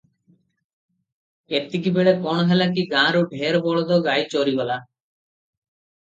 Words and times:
ଏତିକିବେଳେ 1.59 2.13
କଣ 2.23 2.45
ହେଲା 2.51 2.67
କି 2.77 2.85
ଗାଁରୁ 2.93 3.21
ଢେର 3.33 3.59
ବଳଦ 3.67 3.99
ଗାଈ 4.09 4.25
ଚୋରି 4.31 4.55
ଗଲା। 4.61 4.79